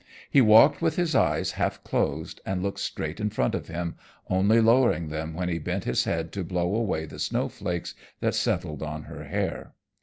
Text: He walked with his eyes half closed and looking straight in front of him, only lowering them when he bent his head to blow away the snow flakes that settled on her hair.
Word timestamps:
He 0.31 0.41
walked 0.41 0.81
with 0.81 0.95
his 0.95 1.13
eyes 1.13 1.51
half 1.51 1.83
closed 1.83 2.41
and 2.43 2.63
looking 2.63 2.77
straight 2.79 3.19
in 3.19 3.29
front 3.29 3.53
of 3.53 3.67
him, 3.67 3.97
only 4.31 4.59
lowering 4.59 5.09
them 5.09 5.35
when 5.35 5.47
he 5.47 5.59
bent 5.59 5.83
his 5.83 6.05
head 6.05 6.31
to 6.31 6.43
blow 6.43 6.73
away 6.73 7.05
the 7.05 7.19
snow 7.19 7.49
flakes 7.49 7.93
that 8.19 8.33
settled 8.33 8.81
on 8.81 9.03
her 9.03 9.25
hair. 9.25 9.73